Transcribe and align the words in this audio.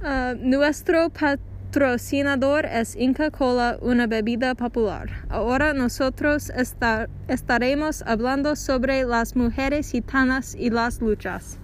Uh, 0.00 0.34
nuestro 0.40 1.10
patrocinador 1.10 2.64
es 2.66 2.94
Inca 2.94 3.30
Cola, 3.30 3.78
una 3.82 4.06
bebida 4.06 4.54
popular. 4.54 5.08
Ahora 5.28 5.74
nosotros 5.74 6.50
esta- 6.50 7.08
estaremos 7.26 8.02
hablando 8.06 8.54
sobre 8.54 9.02
las 9.04 9.34
mujeres 9.34 9.90
gitanas 9.90 10.54
y 10.54 10.70
las 10.70 11.00
luchas. 11.00 11.58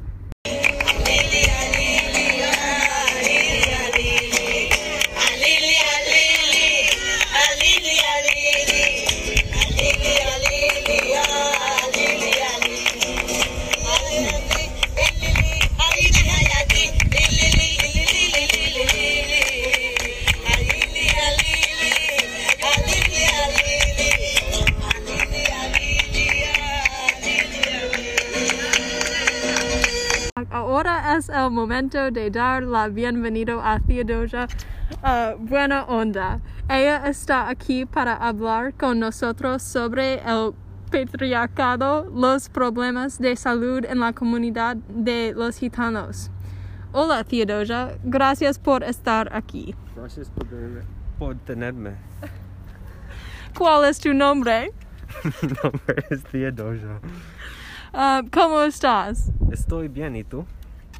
Ahora 30.74 31.16
es 31.16 31.28
el 31.28 31.52
momento 31.52 32.10
de 32.10 32.32
dar 32.32 32.64
la 32.64 32.88
bienvenida 32.88 33.54
a 33.62 33.78
Theodosia 33.78 34.48
uh, 35.04 35.38
Buena 35.38 35.84
Onda. 35.84 36.40
Ella 36.68 37.06
está 37.06 37.48
aquí 37.48 37.86
para 37.86 38.16
hablar 38.16 38.74
con 38.74 38.98
nosotros 38.98 39.62
sobre 39.62 40.14
el 40.14 40.52
patriarcado, 40.90 42.10
los 42.12 42.48
problemas 42.48 43.20
de 43.20 43.36
salud 43.36 43.84
en 43.84 44.00
la 44.00 44.12
comunidad 44.12 44.74
de 44.88 45.32
los 45.36 45.58
gitanos. 45.58 46.32
Hola 46.90 47.22
Theodosia, 47.22 47.96
gracias 48.02 48.58
por 48.58 48.82
estar 48.82 49.32
aquí. 49.32 49.76
Gracias 49.94 50.28
por 50.28 50.48
tenerme. 50.48 50.80
Por 51.20 51.36
tenerme. 51.36 51.90
¿Cuál 53.56 53.88
es 53.88 54.00
tu 54.00 54.12
nombre? 54.12 54.72
Mi 55.40 55.48
nombre 55.50 56.04
es 56.10 56.24
Theodosia. 56.24 56.98
Uh, 57.92 58.28
¿Cómo 58.32 58.62
estás? 58.62 59.30
Estoy 59.52 59.86
bien, 59.86 60.16
¿y 60.16 60.24
tú? 60.24 60.44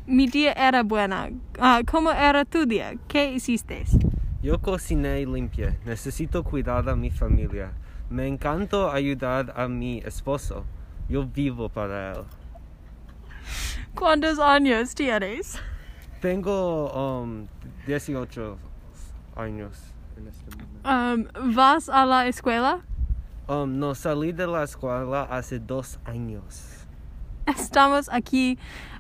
Mi 0.07 0.27
día 0.27 0.53
era 0.53 0.83
buena. 0.83 1.31
Uh, 1.59 1.83
¿Cómo 1.91 2.11
era 2.11 2.45
tu 2.45 2.67
día? 2.67 2.93
¿Qué 3.09 3.33
hiciste? 3.33 3.85
Yo 4.43 4.61
cociné 4.61 5.23
y 5.23 5.27
limpié. 5.27 5.79
Necesito 5.87 6.45
cuidar 6.45 6.87
a 6.91 6.95
mi 6.95 7.11
familia. 7.11 7.73
Me 8.11 8.27
encanta 8.27 8.93
ayudar 8.93 9.55
a 9.57 9.67
mi 9.67 10.01
esposo. 10.05 10.67
Yo 11.09 11.27
vivo 11.27 11.71
para 11.71 12.13
él. 12.13 12.25
¿Cuántos 13.95 14.39
años 14.39 14.95
tienes? 14.95 15.59
Tengo 16.21 17.23
um, 17.23 17.47
18 17.87 18.59
años 19.37 19.81
en 20.19 20.29
este 20.29 20.45
momento. 20.51 21.41
Um, 21.41 21.55
¿Vas 21.55 21.89
a 21.89 22.05
la 22.05 22.27
escuela? 22.27 22.81
Um, 23.49 23.79
no 23.79 23.95
salí 23.95 24.33
de 24.33 24.47
la 24.47 24.65
escuela 24.65 25.23
hace 25.23 25.59
dos 25.59 25.99
años. 26.05 26.85
Estamos 27.47 28.09
aquí 28.11 28.59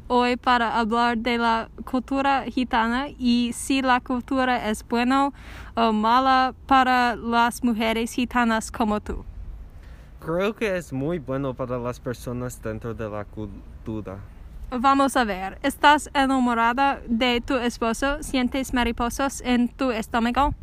hoy 0.08 0.36
para 0.36 0.78
hablar 0.78 1.18
de 1.18 1.38
la 1.38 1.68
cultura 1.84 2.44
gitana 2.44 3.06
y 3.18 3.52
si 3.54 3.82
la 3.82 4.00
cultura 4.00 4.68
es 4.70 4.86
buena 4.86 5.30
o 5.74 5.92
mala 5.92 6.54
para 6.66 7.16
las 7.16 7.62
mujeres 7.64 8.12
gitanas 8.12 8.70
como 8.70 9.00
tú. 9.00 9.24
Creo 10.20 10.54
que 10.54 10.76
es 10.76 10.92
muy 10.92 11.18
bueno 11.18 11.52
para 11.54 11.78
las 11.78 12.00
personas 12.00 12.60
dentro 12.62 12.94
de 12.94 13.08
la 13.08 13.24
cultura. 13.24 14.16
Vamos 14.70 15.16
a 15.16 15.24
ver, 15.24 15.58
¿estás 15.62 16.10
enamorada 16.14 17.00
de 17.06 17.40
tu 17.40 17.54
esposo? 17.56 18.22
¿Sientes 18.22 18.72
mariposas 18.72 19.40
en 19.44 19.68
tu 19.68 19.90
estómago? 19.90 20.54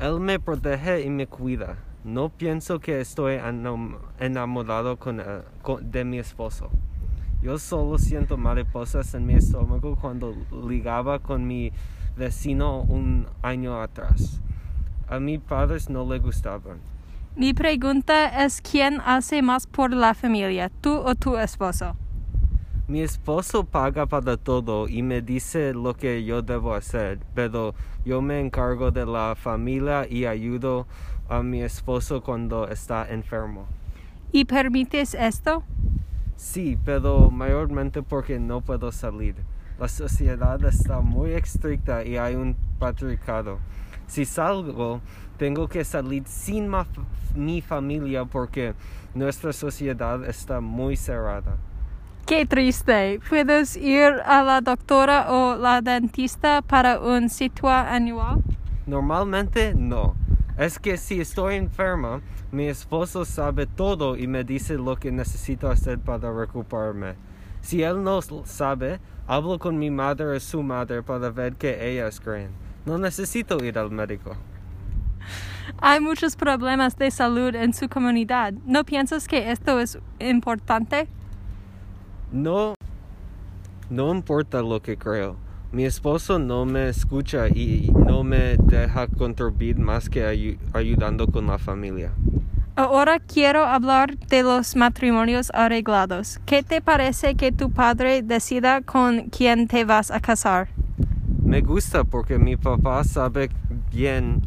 Él 0.00 0.18
me 0.20 0.38
protege 0.40 1.02
y 1.02 1.10
me 1.10 1.26
cuida. 1.26 1.76
No 2.04 2.30
pienso 2.30 2.80
que 2.80 3.00
estoy 3.00 3.34
enam- 3.36 3.98
enamorado 4.18 4.96
con, 4.96 5.20
eh, 5.20 5.24
con- 5.62 5.90
de 5.90 6.04
mi 6.04 6.18
esposo. 6.18 6.70
Yo 7.42 7.58
solo 7.58 7.96
siento 7.96 8.36
mariposas 8.36 9.14
en 9.14 9.26
mi 9.26 9.34
estómago 9.34 9.96
cuando 9.96 10.34
ligaba 10.68 11.20
con 11.20 11.46
mi 11.46 11.72
vecino 12.14 12.82
un 12.82 13.26
año 13.40 13.80
atrás. 13.80 14.42
A 15.08 15.18
mis 15.20 15.40
padres 15.40 15.88
no 15.88 16.04
le 16.04 16.18
gustaban. 16.18 16.78
Mi 17.36 17.54
pregunta 17.54 18.44
es 18.44 18.60
¿quién 18.60 19.00
hace 19.06 19.40
más 19.40 19.66
por 19.66 19.94
la 19.94 20.12
familia, 20.12 20.70
tú 20.82 20.92
o 20.92 21.14
tu 21.14 21.38
esposo? 21.38 21.96
Mi 22.88 23.00
esposo 23.00 23.64
paga 23.64 24.04
para 24.04 24.36
todo 24.36 24.86
y 24.86 25.00
me 25.02 25.22
dice 25.22 25.72
lo 25.72 25.94
que 25.94 26.24
yo 26.24 26.42
debo 26.42 26.74
hacer, 26.74 27.20
pero 27.34 27.74
yo 28.04 28.20
me 28.20 28.40
encargo 28.40 28.90
de 28.90 29.06
la 29.06 29.34
familia 29.34 30.06
y 30.06 30.26
ayudo 30.26 30.86
a 31.28 31.42
mi 31.42 31.62
esposo 31.62 32.20
cuando 32.20 32.68
está 32.68 33.08
enfermo. 33.08 33.64
¿Y 34.32 34.44
permites 34.44 35.14
esto? 35.14 35.64
Sí, 36.40 36.78
pero 36.86 37.30
mayormente 37.30 38.02
porque 38.02 38.38
no 38.38 38.62
puedo 38.62 38.90
salir. 38.92 39.34
La 39.78 39.88
sociedad 39.88 40.64
está 40.64 41.00
muy 41.02 41.32
estricta 41.32 42.02
y 42.02 42.16
hay 42.16 42.34
un 42.34 42.56
patriarcado. 42.78 43.58
Si 44.06 44.24
salgo, 44.24 45.02
tengo 45.36 45.68
que 45.68 45.84
salir 45.84 46.22
sin 46.26 46.66
ma- 46.66 46.86
mi 47.34 47.60
familia 47.60 48.24
porque 48.24 48.72
nuestra 49.14 49.52
sociedad 49.52 50.24
está 50.24 50.62
muy 50.62 50.96
cerrada. 50.96 51.58
Qué 52.26 52.46
triste. 52.46 53.20
¿Puedes 53.28 53.76
ir 53.76 54.14
a 54.24 54.42
la 54.42 54.62
doctora 54.62 55.30
o 55.30 55.56
la 55.56 55.82
dentista 55.82 56.62
para 56.62 57.00
un 57.00 57.28
sitio 57.28 57.68
anual? 57.68 58.42
Normalmente 58.86 59.74
no. 59.74 60.14
Es 60.60 60.78
que 60.78 60.98
si 60.98 61.22
estoy 61.22 61.54
enferma, 61.54 62.20
mi 62.52 62.66
esposo 62.66 63.24
sabe 63.24 63.66
todo 63.66 64.14
y 64.14 64.26
me 64.26 64.44
dice 64.44 64.74
lo 64.74 64.94
que 64.94 65.10
necesito 65.10 65.70
hacer 65.70 65.98
para 65.98 66.30
recuperarme. 66.30 67.14
Si 67.62 67.82
él 67.82 68.04
no 68.04 68.20
sabe, 68.20 69.00
hablo 69.26 69.58
con 69.58 69.78
mi 69.78 69.90
madre 69.90 70.26
o 70.26 70.38
su 70.38 70.62
madre 70.62 71.02
para 71.02 71.30
ver 71.30 71.56
que 71.56 71.90
ellas 71.90 72.20
creen. 72.20 72.50
No 72.84 72.98
necesito 72.98 73.64
ir 73.64 73.78
al 73.78 73.90
médico. 73.90 74.36
Hay 75.78 75.98
muchos 75.98 76.36
problemas 76.36 76.94
de 76.98 77.10
salud 77.10 77.54
en 77.54 77.72
su 77.72 77.88
comunidad. 77.88 78.52
¿No 78.66 78.84
piensas 78.84 79.28
que 79.28 79.50
esto 79.50 79.80
es 79.80 79.98
importante? 80.18 81.08
No, 82.32 82.74
no 83.88 84.14
importa 84.14 84.60
lo 84.60 84.82
que 84.82 84.98
creo. 84.98 85.38
Mi 85.72 85.84
esposo 85.84 86.38
no 86.38 86.64
me 86.64 86.88
escucha 86.88 87.46
y 87.48 87.92
no 87.94 88.24
me 88.24 88.56
deja 88.56 89.06
contribuir 89.06 89.78
más 89.78 90.08
que 90.08 90.24
ayu- 90.26 90.58
ayudando 90.72 91.26
con 91.28 91.46
la 91.46 91.58
familia. 91.58 92.10
Ahora 92.74 93.18
quiero 93.20 93.64
hablar 93.64 94.16
de 94.18 94.42
los 94.42 94.74
matrimonios 94.74 95.50
arreglados. 95.54 96.40
¿Qué 96.46 96.62
te 96.62 96.80
parece 96.80 97.34
que 97.36 97.52
tu 97.52 97.70
padre 97.70 98.22
decida 98.22 98.80
con 98.80 99.28
quién 99.30 99.68
te 99.68 99.84
vas 99.84 100.10
a 100.10 100.18
casar? 100.20 100.68
Me 101.44 101.60
gusta 101.60 102.04
porque 102.04 102.38
mi 102.38 102.56
papá 102.56 103.04
sabe 103.04 103.50
bien 103.92 104.40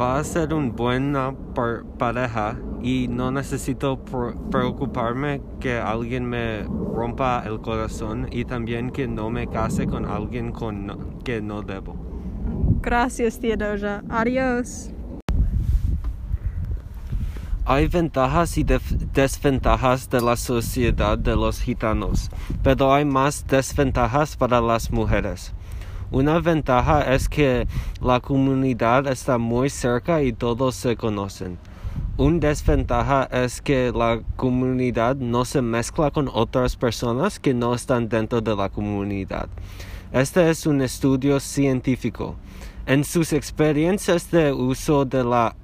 va 0.00 0.18
a 0.18 0.24
ser 0.24 0.54
una 0.54 0.70
buena 0.72 1.34
par- 1.54 1.84
pareja 1.98 2.56
y 2.82 3.08
no 3.08 3.30
necesito 3.30 3.98
preocuparme 4.50 5.42
que 5.60 5.78
alguien 5.78 6.24
me 6.26 6.62
rompa 6.64 7.42
el 7.46 7.60
corazón 7.60 8.28
y 8.30 8.44
también 8.44 8.90
que 8.90 9.06
no 9.06 9.30
me 9.30 9.46
case 9.48 9.86
con 9.86 10.06
alguien 10.06 10.52
con 10.52 10.86
no- 10.86 11.18
que 11.24 11.40
no 11.42 11.62
debo. 11.62 11.94
Gracias, 12.80 13.38
Theodosia. 13.38 14.02
Adiós. 14.08 14.90
Hay 17.66 17.86
ventajas 17.86 18.58
y 18.58 18.64
desventajas 18.64 20.08
de 20.10 20.20
la 20.20 20.36
sociedad 20.36 21.16
de 21.16 21.36
los 21.36 21.60
gitanos, 21.60 22.30
pero 22.62 22.92
hay 22.92 23.04
más 23.04 23.46
desventajas 23.46 24.36
para 24.36 24.60
las 24.60 24.90
mujeres. 24.90 25.52
Una 26.10 26.40
ventaja 26.40 27.14
es 27.14 27.28
que 27.28 27.68
la 28.00 28.18
comunidad 28.18 29.06
está 29.06 29.38
muy 29.38 29.70
cerca 29.70 30.22
y 30.22 30.32
todos 30.32 30.74
se 30.74 30.96
conocen. 30.96 31.58
Una 32.20 32.38
desventaja 32.38 33.22
es 33.32 33.62
que 33.62 33.90
la 33.96 34.20
comunidad 34.36 35.16
no 35.16 35.46
se 35.46 35.62
mezcla 35.62 36.10
con 36.10 36.28
otras 36.30 36.76
personas 36.76 37.40
que 37.40 37.54
no 37.54 37.74
están 37.74 38.10
dentro 38.10 38.42
de 38.42 38.54
la 38.54 38.68
comunidad. 38.68 39.48
Este 40.12 40.50
es 40.50 40.66
un 40.66 40.82
estudio 40.82 41.40
científico. 41.40 42.36
En 42.84 43.04
sus 43.04 43.32
experiencias 43.32 44.30
de 44.30 44.52
uso 44.52 45.06
de 45.06 45.24
la 45.24 45.56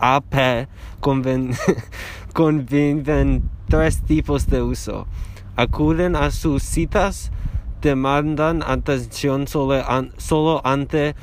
AP 0.00 0.66
conviven 2.32 3.48
tres 3.68 4.02
tipos 4.02 4.48
de 4.48 4.62
uso. 4.62 5.06
Acuden 5.54 6.16
a 6.16 6.32
sus 6.32 6.64
citas, 6.64 7.30
demandan 7.80 8.64
atención 8.66 9.46
solo, 9.46 9.88
an- 9.88 10.10
solo 10.16 10.62
ante 10.64 11.14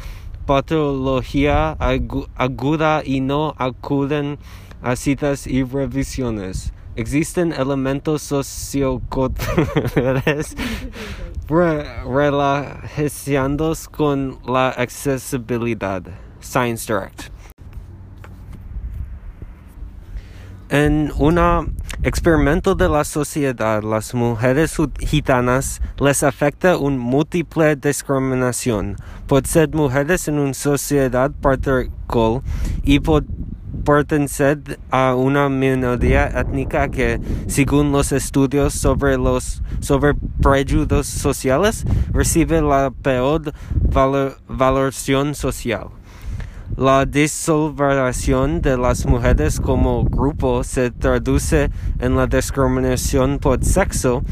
patología 0.47 1.77
agu- 1.77 2.27
aguda 2.35 3.03
y 3.05 3.21
no 3.21 3.53
acuden 3.59 4.39
a 4.81 4.95
citas 4.95 5.45
y 5.45 5.61
revisiones. 5.63 6.73
Existen 6.95 7.53
elementos 7.53 8.23
socioculturales 8.23 10.55
relacionados 11.47 13.87
con 13.87 14.39
la 14.47 14.69
accesibilidad. 14.69 16.01
Science 16.39 16.91
Direct. 16.91 17.29
En 20.69 21.11
un 21.17 21.37
experimento 22.03 22.75
de 22.75 22.89
la 22.89 23.03
sociedad, 23.03 23.81
las 23.83 24.13
mujeres 24.13 24.77
gitanas 24.99 25.81
les 25.99 26.23
afecta 26.23 26.77
una 26.77 26.97
múltiple 26.97 27.75
discriminación 27.75 28.95
por 29.27 29.45
ser 29.47 29.69
mujeres 29.73 30.27
en 30.27 30.39
una 30.39 30.53
sociedad 30.53 31.31
patriarcal 31.41 32.41
y 32.83 32.99
por 32.99 33.25
pertenecer 33.83 34.79
a 34.91 35.15
una 35.15 35.49
minoría 35.49 36.27
étnica 36.27 36.89
que, 36.89 37.19
según 37.47 37.91
los 37.91 38.11
estudios 38.11 38.73
sobre 38.73 39.17
los 39.17 39.63
sobre 39.79 40.13
prejuicios 40.41 41.07
sociales, 41.07 41.85
recibe 42.11 42.61
la 42.61 42.91
peor 42.91 43.53
valoración 44.47 45.35
social. 45.35 45.96
La 46.77 47.07
disolución 47.07 48.61
de 48.61 48.77
las 48.77 49.07
mujeres 49.07 49.59
como 49.59 50.03
grupo 50.03 50.63
se 50.63 50.91
traduce 50.91 51.71
en 51.99 52.15
la 52.15 52.27
discriminación 52.27 53.39
por 53.39 53.65
sexo, 53.65 54.23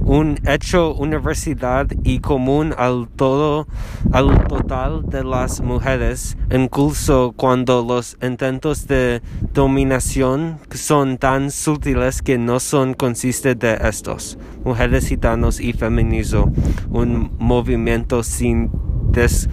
un 0.00 0.36
hecho 0.44 0.96
universal 0.96 1.86
y 2.02 2.18
común 2.18 2.74
al 2.76 3.06
todo 3.14 3.68
al 4.12 4.48
total 4.48 5.04
de 5.08 5.22
las 5.22 5.60
mujeres, 5.60 6.36
incluso 6.50 7.34
cuando 7.36 7.84
los 7.84 8.18
intentos 8.20 8.88
de 8.88 9.22
dominación 9.54 10.58
son 10.74 11.18
tan 11.18 11.52
sutiles 11.52 12.20
que 12.20 12.36
no 12.36 12.58
son 12.58 12.94
conscientes 12.94 13.56
de 13.60 13.78
estos. 13.80 14.38
Mujeres 14.64 15.06
gitanos 15.06 15.60
y 15.60 15.72
feminismo, 15.72 16.52
un 16.90 17.30
movimiento 17.38 18.24
sin 18.24 18.72
des 19.12 19.48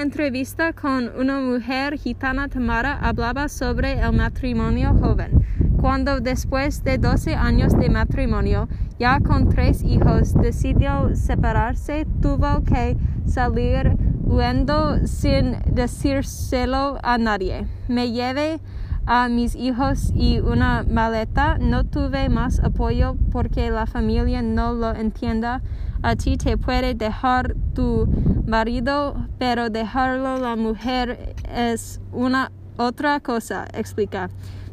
entrevista 0.00 0.72
con 0.72 1.10
una 1.18 1.38
mujer 1.38 1.98
gitana 1.98 2.48
Tamara 2.48 2.98
hablaba 2.98 3.48
sobre 3.48 4.00
el 4.00 4.12
matrimonio 4.12 4.94
joven. 4.94 5.44
Cuando 5.80 6.20
después 6.20 6.82
de 6.84 6.98
12 6.98 7.34
años 7.34 7.76
de 7.78 7.90
matrimonio, 7.90 8.68
ya 8.98 9.20
con 9.20 9.48
tres 9.48 9.82
hijos, 9.82 10.34
decidió 10.34 11.14
separarse, 11.14 12.06
tuvo 12.22 12.64
que 12.64 12.96
salir 13.26 13.96
huyendo 14.24 15.06
sin 15.06 15.56
decírselo 15.66 16.98
a 17.02 17.18
nadie. 17.18 17.66
Me 17.88 18.12
llevé 18.12 18.60
a 19.06 19.28
mis 19.28 19.54
hijos 19.54 20.12
y 20.14 20.40
una 20.40 20.84
maleta. 20.88 21.58
No 21.58 21.84
tuve 21.84 22.28
más 22.28 22.60
apoyo 22.60 23.16
porque 23.32 23.70
la 23.70 23.86
familia 23.86 24.42
no 24.42 24.72
lo 24.72 24.94
entienda. 24.94 25.62
A 26.04 26.16
ti 26.16 26.36
te 26.36 26.58
puede 26.58 26.92
dejar 26.92 27.54
tu 27.74 28.06
marido, 28.46 29.26
pero 29.38 29.70
dejarlo 29.70 30.36
la 30.36 30.54
mujer 30.54 31.34
es 31.50 31.98
una 32.12 32.52
otra 32.76 33.20
cosa, 33.20 33.66
explica. 33.72 34.28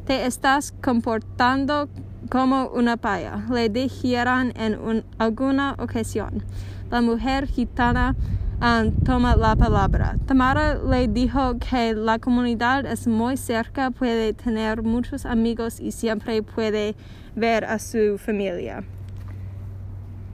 Te 0.05 0.25
estás 0.25 0.73
comportando 0.83 1.87
como 2.29 2.67
una 2.71 2.97
paya, 2.97 3.45
le 3.49 3.69
dijeron 3.69 4.51
en 4.57 5.05
alguna 5.19 5.77
ocasión. 5.79 6.43
La 6.89 6.99
mujer 6.99 7.47
gitana 7.47 8.13
um, 8.61 8.91
toma 9.05 9.37
la 9.37 9.55
palabra. 9.55 10.17
Tamara 10.25 10.75
le 10.83 11.07
dijo 11.07 11.57
que 11.59 11.93
la 11.93 12.19
comunidad 12.19 12.85
es 12.85 13.07
muy 13.07 13.37
cerca, 13.37 13.89
puede 13.89 14.33
tener 14.33 14.83
muchos 14.83 15.25
amigos 15.25 15.79
y 15.79 15.93
siempre 15.93 16.43
puede 16.43 16.93
ver 17.37 17.63
a 17.63 17.79
su 17.79 18.17
familia. 18.17 18.83